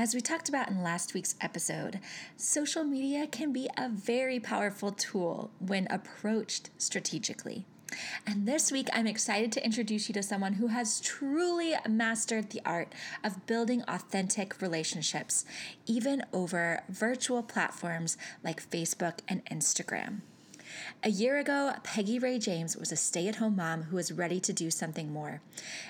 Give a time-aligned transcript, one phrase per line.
[0.00, 2.00] As we talked about in last week's episode,
[2.34, 7.66] social media can be a very powerful tool when approached strategically.
[8.26, 12.62] And this week, I'm excited to introduce you to someone who has truly mastered the
[12.64, 15.44] art of building authentic relationships,
[15.84, 20.22] even over virtual platforms like Facebook and Instagram.
[21.02, 24.40] A year ago, Peggy Re James was a stay at home mom who was ready
[24.40, 25.40] to do something more.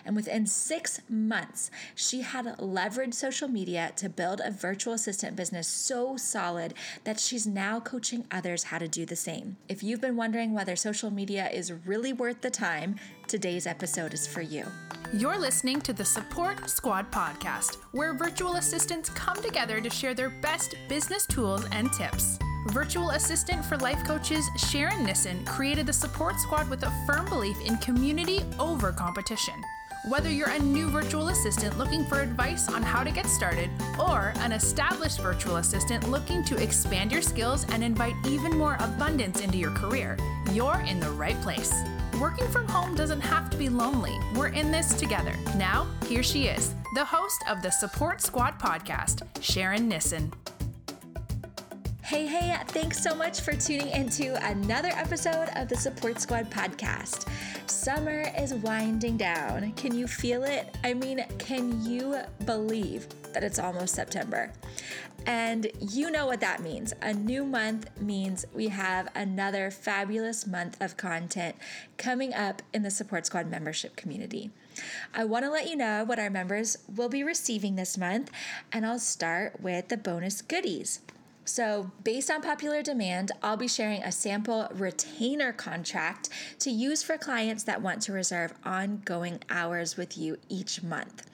[0.04, 5.66] And within six months, she had leveraged social media to build a virtual assistant business
[5.66, 9.56] so solid that she's now coaching others how to do the same.
[9.68, 14.26] If you've been wondering whether social media is really worth the time, today's episode is
[14.26, 14.66] for you.
[15.12, 20.30] You're listening to the Support Squad podcast, where virtual assistants come together to share their
[20.30, 22.38] best business tools and tips.
[22.66, 27.58] Virtual assistant for life coaches Sharon Nissen created the Support Squad with a firm belief
[27.62, 29.54] in community over competition.
[30.08, 34.32] Whether you're a new virtual assistant looking for advice on how to get started, or
[34.36, 39.58] an established virtual assistant looking to expand your skills and invite even more abundance into
[39.58, 40.16] your career,
[40.52, 41.72] you're in the right place.
[42.20, 44.18] Working from home doesn't have to be lonely.
[44.34, 45.34] We're in this together.
[45.56, 50.32] Now, here she is, the host of the Support Squad podcast, Sharon Nissen.
[52.10, 57.28] Hey, hey, thanks so much for tuning into another episode of the Support Squad podcast.
[57.70, 59.70] Summer is winding down.
[59.74, 60.76] Can you feel it?
[60.82, 62.16] I mean, can you
[62.46, 64.52] believe that it's almost September?
[65.24, 66.92] And you know what that means.
[67.00, 71.54] A new month means we have another fabulous month of content
[71.96, 74.50] coming up in the Support Squad membership community.
[75.14, 78.32] I want to let you know what our members will be receiving this month,
[78.72, 81.02] and I'll start with the bonus goodies.
[81.52, 86.28] So, based on popular demand, I'll be sharing a sample retainer contract
[86.60, 91.28] to use for clients that want to reserve ongoing hours with you each month.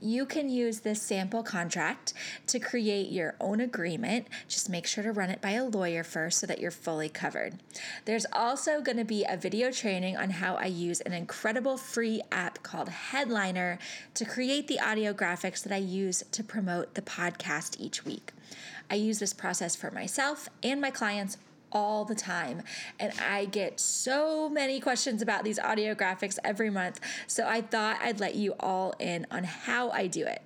[0.00, 2.14] You can use this sample contract
[2.46, 4.28] to create your own agreement.
[4.46, 7.58] Just make sure to run it by a lawyer first so that you're fully covered.
[8.04, 12.22] There's also going to be a video training on how I use an incredible free
[12.30, 13.80] app called Headliner
[14.14, 18.30] to create the audio graphics that I use to promote the podcast each week.
[18.90, 21.38] I use this process for myself and my clients
[21.72, 22.62] all the time.
[22.98, 27.00] And I get so many questions about these audio graphics every month.
[27.26, 30.42] So I thought I'd let you all in on how I do it.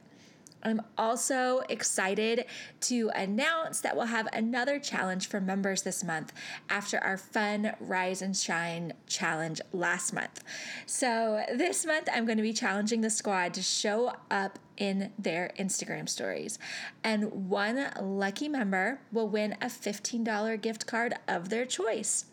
[0.62, 2.44] I'm also excited
[2.82, 6.32] to announce that we'll have another challenge for members this month
[6.68, 10.44] after our fun Rise and Shine challenge last month.
[10.86, 15.52] So, this month I'm going to be challenging the squad to show up in their
[15.58, 16.58] Instagram stories.
[17.04, 22.24] And one lucky member will win a $15 gift card of their choice.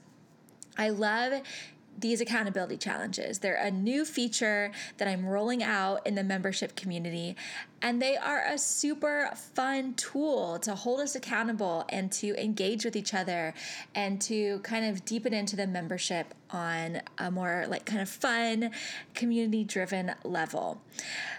[0.78, 1.42] I love
[1.98, 3.40] these accountability challenges.
[3.40, 7.36] They're a new feature that I'm rolling out in the membership community,
[7.82, 12.96] and they are a super fun tool to hold us accountable and to engage with
[12.96, 13.54] each other
[13.94, 18.72] and to kind of deepen into the membership on a more like kind of fun,
[19.14, 20.82] community driven level.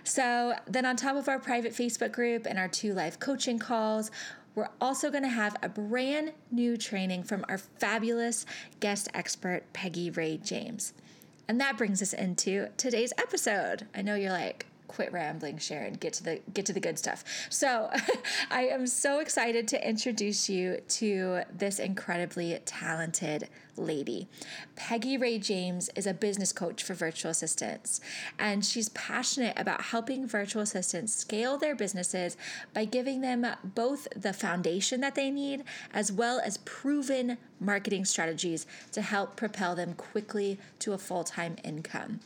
[0.05, 4.11] So, then on top of our private Facebook group and our two live coaching calls,
[4.55, 8.45] we're also going to have a brand new training from our fabulous
[8.81, 10.93] guest expert, Peggy Re James.
[11.47, 13.87] And that brings us into today's episode.
[13.95, 15.95] I know you're like, quit rambling sharon.
[15.95, 17.25] Get to the get to the good stuff.
[17.51, 17.91] So
[18.51, 24.27] i am so excited to introduce you to this incredibly talented lady.
[24.75, 28.01] Peggy re james is a business coach for virtual assistants
[28.39, 32.37] and she's passionate about helping virtual assistants scale their businesses
[32.75, 35.63] by giving them both the foundation that they need
[35.93, 42.21] as well as proven marketing strategies to help propel them quickly to a full-time income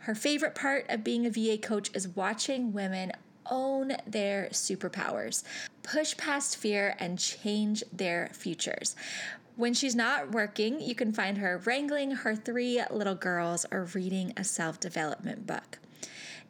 [0.00, 3.12] her favorite part of being a VA coach is watching women
[3.50, 5.42] own their superpowers,
[5.82, 8.94] push past fear, and change their futures.
[9.56, 14.32] When she's not working, you can find her wrangling her three little girls or reading
[14.36, 15.78] a self development book.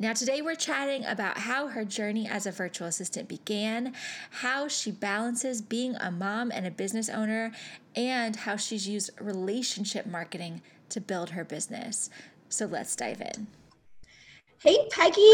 [0.01, 3.95] Now, today we're chatting about how her journey as a virtual assistant began,
[4.31, 7.51] how she balances being a mom and a business owner,
[7.97, 12.11] and how she's used relationship marketing to build her business.
[12.49, 13.47] So let's dive in.
[14.61, 15.33] Hey, Peggy.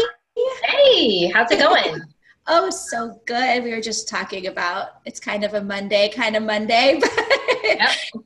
[0.63, 2.01] Hey, how's it going?
[2.47, 3.63] oh, so good.
[3.63, 7.11] We were just talking about it's kind of a Monday, kind of Monday, but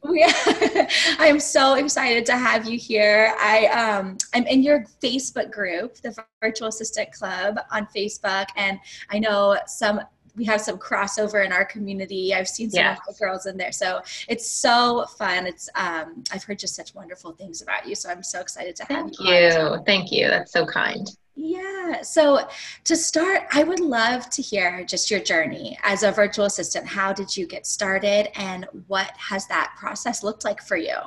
[0.07, 0.89] yep.
[1.19, 3.35] I'm so excited to have you here.
[3.39, 8.79] I um, I'm in your Facebook group, the Virtual Assistant Club on Facebook, and
[9.11, 10.01] I know some
[10.35, 12.33] we have some crossover in our community.
[12.33, 12.93] I've seen some yeah.
[12.93, 15.47] of the girls in there, so it's so fun.
[15.47, 18.85] It's um, I've heard just such wonderful things about you, so I'm so excited to
[18.85, 19.13] have you.
[19.17, 19.83] Thank you.
[19.85, 20.27] Thank you.
[20.27, 21.09] That's so kind.
[21.41, 22.01] Yeah.
[22.01, 22.47] So
[22.83, 26.85] to start, I would love to hear just your journey as a virtual assistant.
[26.85, 30.97] How did you get started and what has that process looked like for you?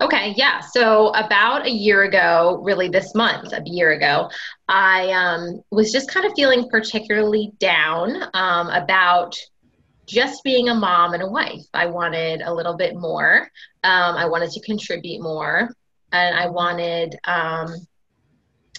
[0.00, 0.60] Okay, yeah.
[0.60, 4.30] So about a year ago, really this month, a year ago,
[4.68, 9.36] I um, was just kind of feeling particularly down um, about
[10.06, 11.64] just being a mom and a wife.
[11.72, 13.48] I wanted a little bit more.
[13.82, 15.74] Um, I wanted to contribute more,
[16.12, 17.18] and I wanted.
[17.24, 17.74] Um,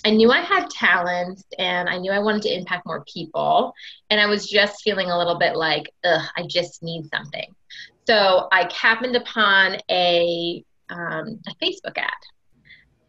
[0.05, 3.73] I knew I had talent, and I knew I wanted to impact more people,
[4.11, 7.55] and I was just feeling a little bit like, ugh, I just need something.
[8.05, 12.11] So I happened upon a um, a Facebook ad.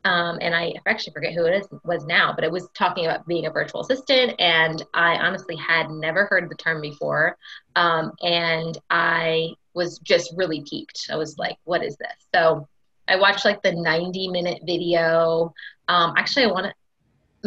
[0.07, 3.27] Um, and I actually forget who it is, was now, but it was talking about
[3.27, 4.35] being a virtual assistant.
[4.39, 7.37] And I honestly had never heard the term before.
[7.75, 11.09] Um, and I was just really peaked.
[11.11, 12.29] I was like, what is this?
[12.33, 12.69] So
[13.09, 15.53] I watched like the 90 minute video.
[15.89, 16.75] Um, actually, I want to,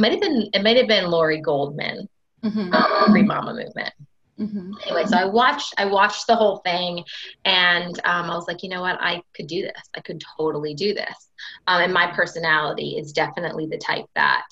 [0.01, 2.09] might have been, it might have been Lori Goldman,
[2.43, 2.73] mm-hmm.
[2.73, 3.93] um, Free Mama Movement.
[4.39, 4.71] Mm-hmm.
[4.85, 7.03] Anyway, so I watched I watched the whole thing,
[7.43, 9.89] and um, I was like, you know what, I could do this.
[9.95, 11.29] I could totally do this.
[11.67, 14.45] Um, and my personality is definitely the type that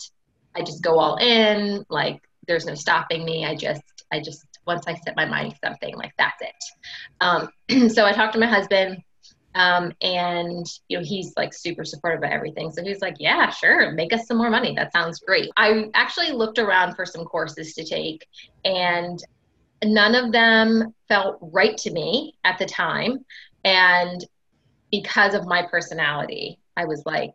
[0.56, 1.86] I just go all in.
[1.89, 3.45] Like there's no stopping me.
[3.45, 3.81] I just
[4.12, 6.63] I just once I set my mind to something, like that's it.
[7.22, 9.01] Um, so I talked to my husband.
[9.56, 13.92] Um, and you know he's like super supportive of everything so he's like yeah sure
[13.92, 17.74] make us some more money that sounds great i actually looked around for some courses
[17.74, 18.28] to take
[18.66, 19.24] and
[19.83, 23.25] none of them felt right to me at the time.
[23.63, 24.24] And
[24.91, 27.33] because of my personality, I was like,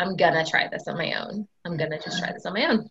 [0.00, 1.46] I'm gonna try this on my own.
[1.64, 2.88] I'm gonna just try this on my own.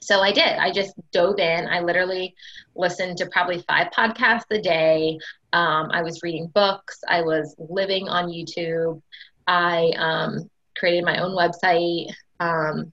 [0.00, 0.58] So I did.
[0.58, 1.66] I just dove in.
[1.66, 2.34] I literally
[2.74, 5.18] listened to probably five podcasts a day.
[5.52, 7.00] Um, I was reading books.
[7.08, 9.00] I was living on YouTube.
[9.46, 12.12] I um, created my own website.
[12.40, 12.92] Um,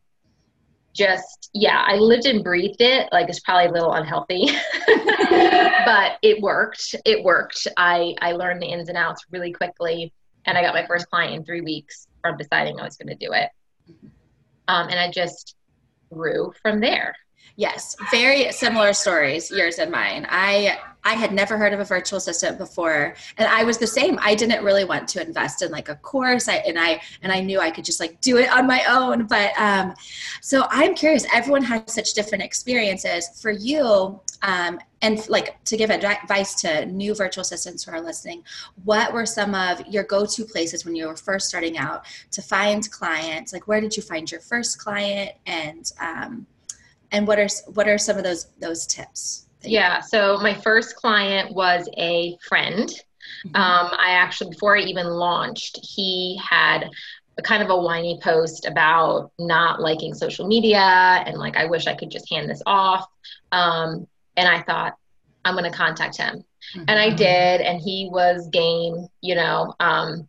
[0.93, 4.47] just yeah i lived and breathed it like it's probably a little unhealthy
[5.85, 7.67] but it worked it worked.
[7.77, 10.13] I i learned the ins and outs really quickly
[10.45, 13.25] and i got my first client in three weeks from deciding i was going to
[13.25, 13.49] do it.
[14.67, 15.55] Um, and i just
[16.13, 17.15] grew from there.
[17.55, 20.25] Yes very similar stories yours and mine.
[20.29, 24.19] I I had never heard of a virtual assistant before, and I was the same.
[24.21, 27.41] I didn't really want to invest in like a course, I, and I and I
[27.41, 29.25] knew I could just like do it on my own.
[29.25, 29.93] But um,
[30.41, 31.25] so I'm curious.
[31.33, 33.29] Everyone has such different experiences.
[33.41, 38.43] For you, um, and like to give advice to new virtual assistants who are listening,
[38.83, 42.89] what were some of your go-to places when you were first starting out to find
[42.91, 43.53] clients?
[43.53, 46.45] Like, where did you find your first client, and um,
[47.11, 49.47] and what are what are some of those those tips?
[49.63, 49.99] Yeah.
[50.01, 52.89] So my first client was a friend.
[53.45, 53.55] Mm-hmm.
[53.55, 56.89] Um, I actually, before I even launched, he had
[57.37, 61.87] a kind of a whiny post about not liking social media and like, I wish
[61.87, 63.07] I could just hand this off.
[63.51, 64.97] Um, and I thought,
[65.43, 66.43] I'm going to contact him.
[66.75, 66.85] Mm-hmm.
[66.87, 67.61] And I did.
[67.61, 70.27] And he was game, you know, um,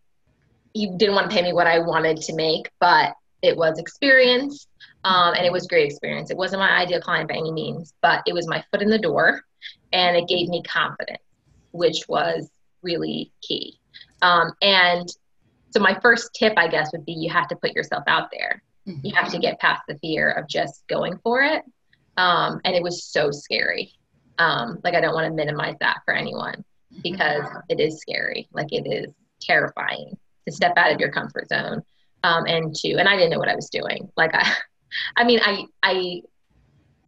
[0.73, 4.67] he didn't want to pay me what I wanted to make, but it was experience.
[5.05, 6.31] Um, and it was great experience.
[6.31, 8.99] It wasn't my ideal client by any means, but it was my foot in the
[8.99, 9.43] door
[9.93, 11.23] and it gave me confidence,
[11.73, 12.49] which was
[12.83, 13.79] really key.
[14.23, 15.09] Um, and
[15.71, 18.63] so my first tip, I guess, would be you have to put yourself out there.
[18.87, 19.07] Mm-hmm.
[19.07, 21.63] You have to get past the fear of just going for it.
[22.17, 23.93] Um, and it was so scary.
[24.39, 26.65] Um, like I don't want to minimize that for anyone
[27.03, 28.49] because it is scary.
[28.53, 30.17] Like it is terrifying
[30.47, 31.83] to step out of your comfort zone.
[32.25, 34.09] Um, and to and I didn't know what I was doing.
[34.17, 34.53] Like I
[35.17, 36.23] I mean, I I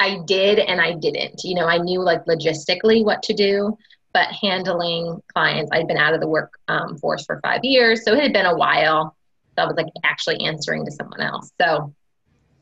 [0.00, 1.42] I did and I didn't.
[1.44, 3.76] You know, I knew like logistically what to do,
[4.12, 8.22] but handling clients, I'd been out of the workforce um, for five years, so it
[8.22, 9.16] had been a while.
[9.56, 11.52] So I was like actually answering to someone else.
[11.60, 11.94] So,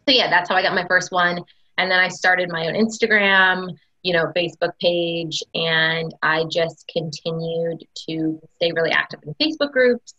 [0.08, 1.42] so yeah, that's how I got my first one.
[1.78, 7.84] And then I started my own Instagram, you know, Facebook page, and I just continued
[8.08, 10.14] to stay really active in Facebook groups.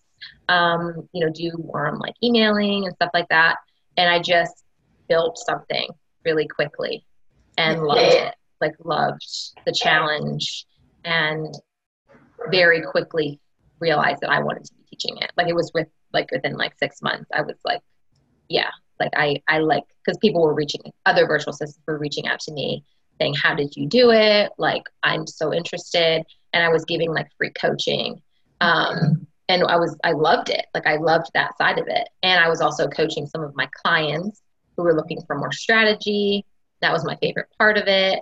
[0.50, 3.58] Um, you know, do more like emailing and stuff like that.
[3.98, 4.63] And I just
[5.14, 5.88] built something
[6.26, 7.06] really quickly
[7.58, 9.26] and loved it like loved
[9.66, 10.66] the challenge
[11.04, 11.54] and
[12.50, 13.40] very quickly
[13.80, 15.32] realized that I wanted to be teaching it.
[15.38, 17.82] Like it was with like within like six months, I was like,
[18.48, 22.40] yeah, like I I like because people were reaching other virtual assistants were reaching out
[22.42, 22.86] to me
[23.20, 24.52] saying, how did you do it?
[24.58, 28.22] Like I'm so interested, and I was giving like free coaching.
[28.62, 30.66] Um, and I was I loved it.
[30.74, 33.68] Like I loved that side of it, and I was also coaching some of my
[33.84, 34.42] clients
[34.76, 36.46] who were looking for more strategy.
[36.82, 38.20] That was my favorite part of it.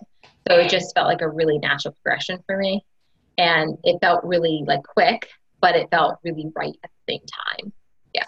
[0.48, 2.84] So it just felt like a really natural progression for me.
[3.38, 5.29] And it felt really like quick,
[5.62, 7.74] but it felt really right at the same time.
[8.13, 8.25] Yeah.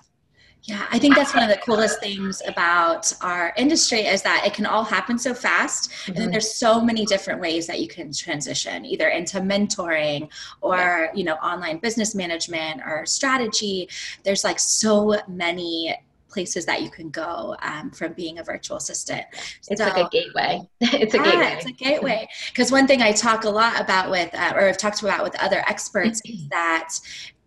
[0.63, 4.53] Yeah, I think that's one of the coolest things about our industry is that it
[4.53, 5.91] can all happen so fast.
[5.91, 6.21] Mm-hmm.
[6.21, 10.29] And there's so many different ways that you can transition either into mentoring
[10.61, 11.07] or, yeah.
[11.13, 13.89] you know, online business management or strategy.
[14.23, 15.95] There's like so many
[16.33, 19.25] places that you can go um, from being a virtual assistant.
[19.69, 20.61] It's so, like a gateway.
[20.81, 21.53] it's a yeah, gateway.
[21.57, 22.27] It's a gateway.
[22.47, 25.39] Because one thing I talk a lot about with, uh, or I've talked about with
[25.39, 26.89] other experts, is that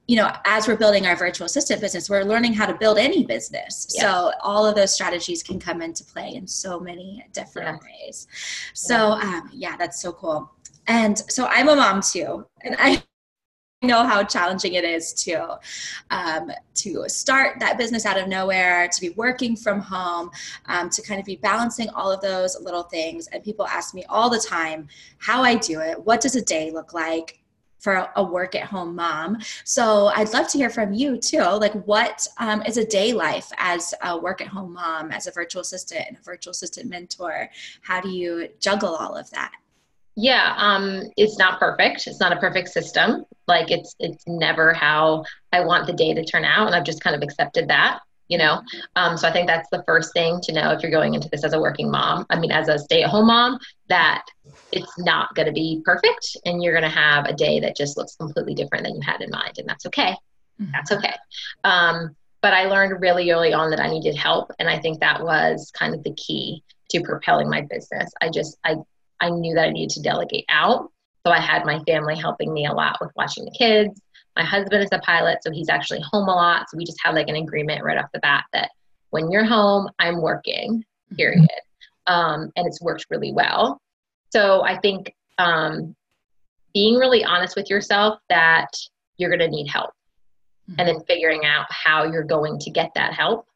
[0.09, 3.25] you know, as we're building our virtual assistant business, we're learning how to build any
[3.27, 3.89] business.
[3.93, 4.03] Yeah.
[4.03, 8.05] So all of those strategies can come into play in so many different yeah.
[8.05, 8.29] ways.
[8.73, 10.53] So um, yeah, that's so cool.
[10.87, 13.03] And so I'm a mom too, and I
[13.83, 15.59] know how challenging it is to
[16.11, 20.31] um, to start that business out of nowhere, to be working from home,
[20.67, 23.27] um, to kind of be balancing all of those little things.
[23.29, 26.03] And people ask me all the time how I do it.
[26.03, 27.41] What does a day look like?
[27.79, 29.37] for a work at home mom.
[29.63, 31.43] So I'd love to hear from you too.
[31.43, 35.31] Like, what um, is a day life as a work at home mom, as a
[35.31, 37.49] virtual assistant and a virtual assistant mentor?
[37.83, 39.53] How do you juggle all of that?
[40.17, 42.07] Yeah, um, it's not perfect.
[42.07, 43.25] It's not a perfect system.
[43.47, 47.03] Like it's it's never how I want the day to turn out, and I've just
[47.03, 48.63] kind of accepted that you know
[48.97, 51.45] um, so i think that's the first thing to know if you're going into this
[51.45, 53.59] as a working mom i mean as a stay-at-home mom
[53.89, 54.25] that
[54.73, 57.97] it's not going to be perfect and you're going to have a day that just
[57.97, 60.15] looks completely different than you had in mind and that's okay
[60.61, 60.71] mm-hmm.
[60.73, 61.15] that's okay
[61.65, 65.23] um, but i learned really early on that i needed help and i think that
[65.23, 68.75] was kind of the key to propelling my business i just i
[69.21, 70.91] i knew that i needed to delegate out
[71.27, 74.01] so i had my family helping me a lot with watching the kids
[74.37, 76.69] my husband is a pilot, so he's actually home a lot.
[76.69, 78.71] So we just had like an agreement right off the bat that
[79.11, 80.85] when you're home, I'm working,
[81.17, 81.49] period.
[82.07, 83.81] Um, and it's worked really well.
[84.31, 85.97] So I think um,
[86.75, 88.69] being really honest with yourself that
[89.17, 89.91] you're going to need help
[90.71, 90.79] mm-hmm.
[90.79, 93.47] and then figuring out how you're going to get that help.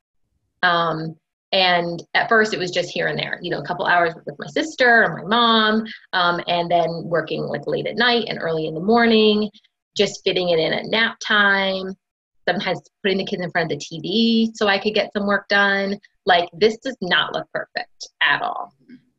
[0.63, 1.17] Um,
[1.53, 4.39] and at first, it was just here and there, you know, a couple hours with
[4.39, 8.67] my sister or my mom, um, and then working like late at night and early
[8.67, 9.51] in the morning
[9.97, 11.95] just fitting it in at nap time,
[12.49, 15.49] sometimes putting the kids in front of the TV so I could get some work
[15.49, 15.99] done.
[16.27, 18.73] Like this does not look perfect at all.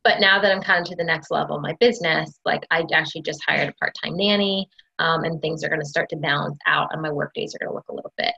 [0.03, 3.21] But now that I'm kind of to the next level my business, like I actually
[3.21, 6.89] just hired a part-time nanny, um, and things are going to start to balance out,
[6.91, 8.33] and my work days are going to look a little bit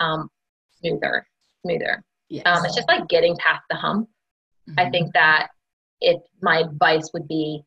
[0.00, 0.28] um,
[0.80, 1.26] smoother,
[1.62, 2.02] smoother.
[2.28, 2.46] Yes.
[2.46, 4.08] Um, it's just like getting past the hump.
[4.68, 4.80] Mm-hmm.
[4.80, 5.48] I think that
[6.00, 7.62] if my advice would be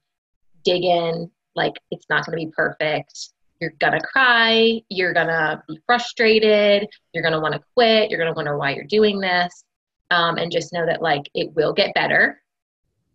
[0.64, 5.80] dig in, like it's not going to be perfect you're gonna cry, you're gonna be
[5.86, 9.64] frustrated, you're gonna wanna quit, you're gonna wonder why you're doing this.
[10.12, 12.42] Um, and just know that like it will get better.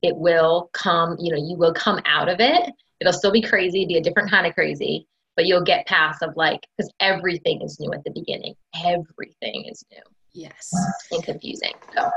[0.02, 2.72] It will come, you know, you will come out of it.
[3.00, 6.36] It'll still be crazy, be a different kind of crazy, but you'll get past of
[6.36, 8.54] like, because everything is new at the beginning.
[8.84, 10.02] Everything is new.
[10.35, 10.75] Yes.
[11.12, 11.75] And confusing.
[11.97, 12.11] So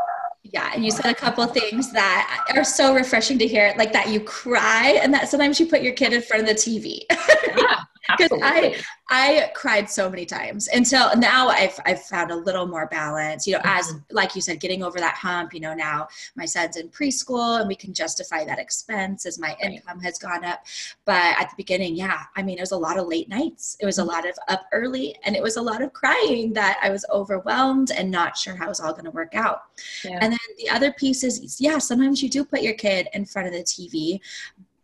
[0.43, 4.09] yeah, and you said a couple things that are so refreshing to hear, like that
[4.09, 7.01] you cry and that sometimes you put your kid in front of the TV.
[7.57, 7.81] yeah,
[8.17, 12.87] because I I cried so many times until now I've I've found a little more
[12.87, 13.47] balance.
[13.47, 13.79] You know, mm-hmm.
[13.79, 15.53] as like you said, getting over that hump.
[15.53, 19.49] You know, now my son's in preschool and we can justify that expense as my
[19.49, 19.73] right.
[19.73, 20.65] income has gone up.
[21.05, 23.77] But at the beginning, yeah, I mean, it was a lot of late nights.
[23.79, 24.09] It was mm-hmm.
[24.09, 27.05] a lot of up early, and it was a lot of crying that I was
[27.11, 29.63] overwhelmed and not sure how it was all going to work out.
[30.03, 30.19] Yeah.
[30.21, 33.47] And then the other piece is, yeah, sometimes you do put your kid in front
[33.47, 34.19] of the TV,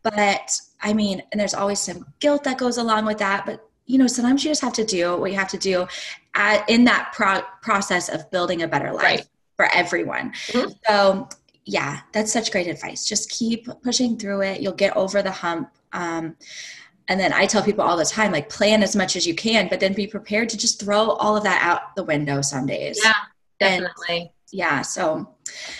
[0.03, 3.45] but I mean, and there's always some guilt that goes along with that.
[3.45, 5.87] But you know, sometimes you just have to do what you have to do
[6.35, 9.27] at, in that pro- process of building a better life right.
[9.55, 10.31] for everyone.
[10.47, 10.71] Mm-hmm.
[10.87, 11.29] So
[11.65, 13.05] yeah, that's such great advice.
[13.05, 14.61] Just keep pushing through it.
[14.61, 15.69] You'll get over the hump.
[15.93, 16.35] Um,
[17.07, 19.67] and then I tell people all the time, like plan as much as you can,
[19.67, 22.99] but then be prepared to just throw all of that out the window some days.
[23.03, 23.13] Yeah,
[23.59, 24.32] definitely.
[24.53, 25.27] Yeah, so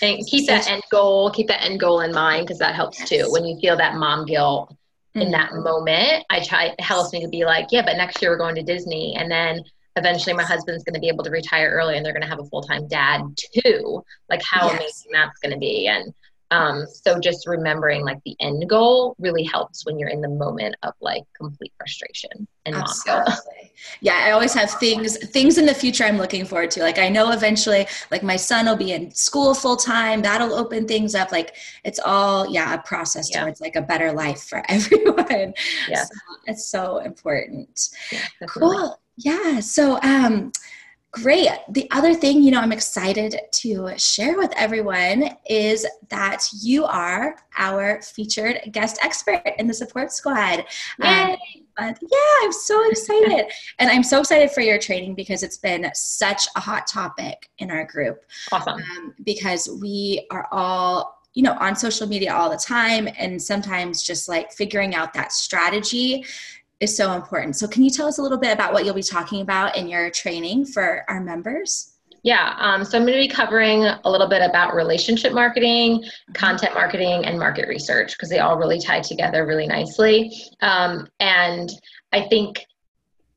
[0.02, 3.08] and keep that end goal, keep that end goal in mind because that helps yes.
[3.08, 3.30] too.
[3.30, 4.76] When you feel that mom guilt,
[5.14, 5.62] in that mm-hmm.
[5.62, 8.54] moment i try it helps me to be like yeah but next year we're going
[8.54, 9.62] to disney and then
[9.96, 12.40] eventually my husband's going to be able to retire early and they're going to have
[12.40, 13.22] a full-time dad
[13.62, 14.74] too like how yes.
[14.74, 16.12] amazing that's going to be and
[16.50, 20.76] um, so just remembering like the end goal really helps when you're in the moment
[20.82, 23.72] of like complete frustration and Absolutely.
[24.00, 26.80] Yeah, I always have things things in the future I'm looking forward to.
[26.80, 30.22] Like I know eventually like my son will be in school full time.
[30.22, 31.30] That'll open things up.
[31.32, 33.40] Like it's all yeah, a process yeah.
[33.40, 35.54] towards like a better life for everyone.
[35.88, 36.04] Yeah.
[36.04, 36.14] So
[36.46, 37.90] it's so important.
[38.10, 38.98] Yeah, cool.
[39.16, 39.60] Yeah.
[39.60, 40.52] So um
[41.14, 41.48] Great.
[41.68, 47.36] The other thing, you know, I'm excited to share with everyone is that you are
[47.56, 50.64] our featured guest expert in the support squad.
[51.00, 51.36] Um,
[51.78, 51.96] yeah,
[52.42, 53.46] I'm so excited.
[53.78, 57.70] and I'm so excited for your training because it's been such a hot topic in
[57.70, 58.24] our group.
[58.50, 58.74] Awesome.
[58.74, 64.04] Um, because we are all you know on social media all the time and sometimes
[64.04, 66.24] just like figuring out that strategy
[66.80, 67.56] is so important.
[67.56, 69.88] So, can you tell us a little bit about what you'll be talking about in
[69.88, 71.94] your training for our members?
[72.24, 76.32] Yeah, um, so I'm going to be covering a little bit about relationship marketing, mm-hmm.
[76.32, 80.32] content marketing, and market research because they all really tie together really nicely.
[80.62, 81.70] Um, and
[82.12, 82.64] I think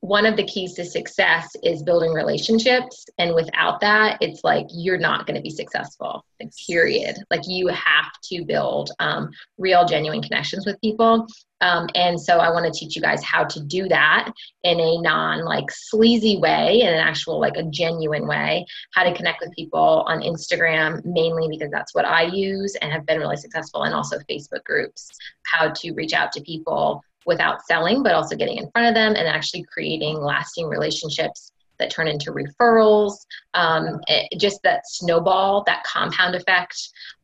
[0.01, 4.97] one of the keys to success is building relationships and without that it's like you're
[4.97, 6.23] not going to be successful
[6.67, 11.25] period like you have to build um, real genuine connections with people
[11.61, 14.31] um, and so i want to teach you guys how to do that
[14.63, 19.13] in a non like sleazy way in an actual like a genuine way how to
[19.13, 23.37] connect with people on instagram mainly because that's what i use and have been really
[23.37, 25.09] successful and also facebook groups
[25.45, 29.15] how to reach out to people without selling, but also getting in front of them
[29.15, 33.13] and actually creating lasting relationships that turn into referrals.
[33.53, 36.75] Um, it, just that snowball, that compound effect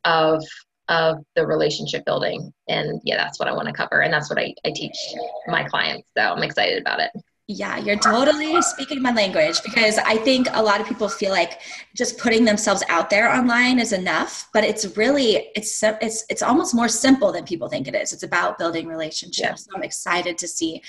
[0.04, 0.44] of
[0.88, 2.52] of the relationship building.
[2.68, 4.96] And yeah, that's what I want to cover, and that's what I, I teach
[5.46, 6.08] my clients.
[6.16, 7.10] So I'm excited about it.
[7.46, 11.60] Yeah, you're totally speaking my language because I think a lot of people feel like
[11.94, 16.74] just putting themselves out there online is enough, but it's really it's it's it's almost
[16.74, 18.14] more simple than people think it is.
[18.14, 19.38] It's about building relationships.
[19.38, 19.54] Yeah.
[19.56, 20.80] So I'm excited to see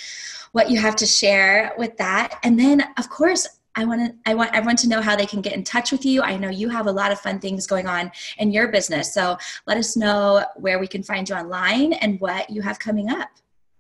[0.54, 2.40] what you have to share with that.
[2.44, 5.42] And then of course, I want to I want everyone to know how they can
[5.42, 6.22] get in touch with you.
[6.22, 9.14] I know you have a lot of fun things going on in your business.
[9.14, 13.10] So let us know where we can find you online and what you have coming
[13.10, 13.30] up.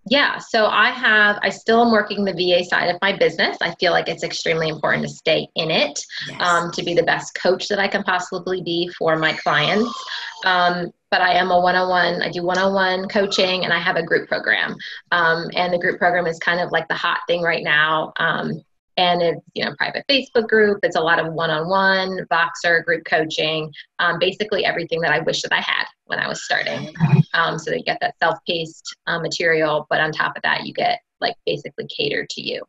[0.07, 3.57] Yeah, so I have, I still am working the VA side of my business.
[3.59, 6.39] I feel like it's extremely important to stay in it yes.
[6.39, 9.91] um, to be the best coach that I can possibly be for my clients.
[10.45, 13.73] Um, but I am a one on one, I do one on one coaching and
[13.73, 14.75] I have a group program.
[15.11, 18.13] Um, and the group program is kind of like the hot thing right now.
[18.97, 23.71] And it's you know private facebook group it's a lot of one-on-one boxer group coaching
[23.99, 26.93] um, basically everything that i wish that i had when i was starting.
[27.33, 30.73] Um, so that you get that self-paced uh, material but on top of that you
[30.73, 32.63] get like basically catered to you.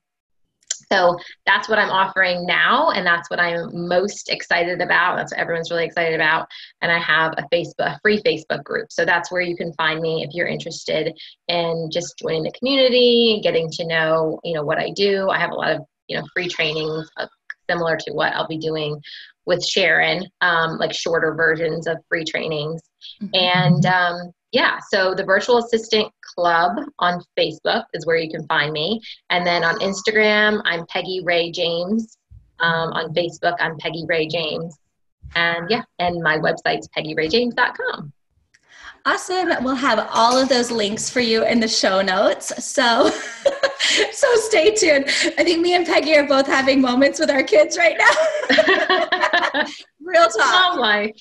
[0.93, 5.17] So that's what i'm offering now and that's what i'm most excited about.
[5.17, 6.49] That's what everyone's really excited about.
[6.81, 8.93] And i have a facebook a free facebook group.
[8.93, 11.13] So that's where you can find me if you're interested
[11.49, 15.29] in just joining the community getting to know you know what i do.
[15.29, 17.27] I have a lot of you know free trainings uh,
[17.69, 19.01] similar to what I'll be doing
[19.45, 22.83] with Sharon, um, like shorter versions of free trainings.
[23.23, 23.35] Mm-hmm.
[23.35, 28.73] And um, yeah, so the Virtual Assistant Club on Facebook is where you can find
[28.73, 29.01] me.
[29.31, 32.19] And then on Instagram, I'm Peggy Re James.
[32.59, 34.79] Um, on Facebook, I'm Peggy Re James.
[35.35, 38.13] And yeah, and my website's peggyrayjames.com.
[39.07, 39.63] Awesome.
[39.63, 42.53] We'll have all of those links for you in the show notes.
[42.65, 43.09] So
[44.13, 45.05] so stay tuned.
[45.39, 49.65] I think me and Peggy are both having moments with our kids right now.
[50.01, 50.39] Real talk.
[50.39, 51.17] Mom life.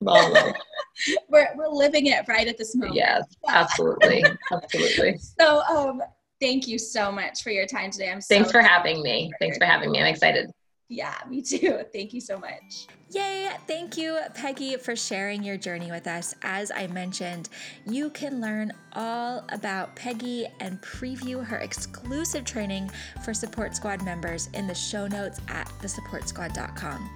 [0.00, 0.54] Mom life.
[1.28, 2.94] we're, we're living it right at this moment.
[2.94, 4.24] Yes, absolutely.
[4.52, 5.18] absolutely.
[5.18, 6.00] So um
[6.40, 8.12] thank you so much for your time today.
[8.12, 9.32] I'm so Thanks for having me.
[9.40, 9.98] Thanks for having me.
[9.98, 10.48] I'm excited.
[10.88, 11.80] Yeah, me too.
[11.92, 12.86] Thank you so much.
[13.12, 13.40] Yay!
[13.66, 16.34] Thank you, Peggy, for sharing your journey with us.
[16.42, 17.48] As I mentioned,
[17.86, 22.90] you can learn all about Peggy and preview her exclusive training
[23.24, 27.10] for Support Squad members in the show notes at thesupportsquad.com.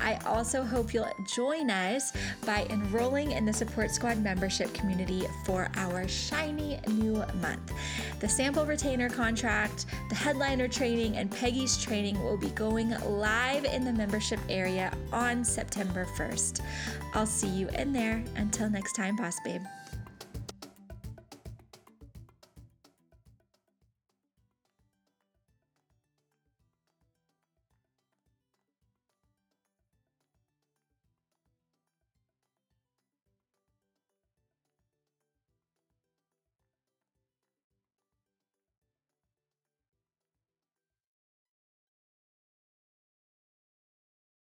[0.00, 2.12] I also hope you'll join us
[2.44, 7.72] by enrolling in the Support Squad membership community for our shiny new month.
[8.20, 13.84] The sample retainer contract, the headliner training, and Peggy's training will be going live in
[13.84, 16.60] the membership area on on September 1st.
[17.14, 18.22] I'll see you in there.
[18.36, 19.62] Until next time, Boss Babe.